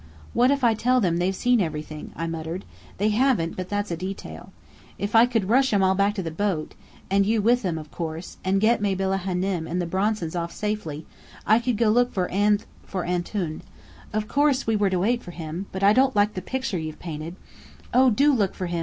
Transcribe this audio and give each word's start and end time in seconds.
"What 0.33 0.49
if 0.49 0.63
I 0.63 0.73
tell 0.73 0.99
them 0.99 1.17
they've 1.17 1.35
seen 1.35 1.61
everything?" 1.61 2.11
I 2.15 2.25
muttered. 2.25 2.65
"They 2.97 3.09
haven't, 3.09 3.55
but 3.55 3.69
that's 3.69 3.91
a 3.91 3.95
detail. 3.95 4.51
If 4.97 5.13
I 5.15 5.27
could 5.27 5.47
rush 5.47 5.71
'em 5.71 5.83
all 5.83 5.93
back 5.93 6.15
to 6.15 6.23
the 6.23 6.31
boat 6.31 6.73
and 7.11 7.23
you 7.23 7.39
with 7.39 7.61
them, 7.61 7.77
of 7.77 7.91
course, 7.91 8.37
and 8.43 8.59
get 8.59 8.81
Mabella 8.81 9.19
Hânem 9.19 9.69
and 9.69 9.79
the 9.79 9.85
Bronsons 9.85 10.35
off 10.35 10.51
safely, 10.51 11.05
I 11.45 11.59
could 11.59 11.77
go 11.77 11.89
look 11.89 12.11
for 12.11 12.27
Anth 12.29 12.65
for 12.83 13.05
Antoun. 13.05 13.61
Of 14.11 14.27
course 14.27 14.65
we 14.65 14.75
were 14.75 14.89
to 14.89 14.97
wait 14.97 15.21
for 15.21 15.29
him, 15.29 15.67
but 15.71 15.83
I 15.83 15.93
don't 15.93 16.15
like 16.15 16.33
the 16.33 16.41
picture 16.41 16.79
you've 16.79 16.97
painted" 16.97 17.35
"Oh, 17.93 18.09
do 18.09 18.33
look 18.33 18.55
for 18.55 18.65
him!" 18.65 18.79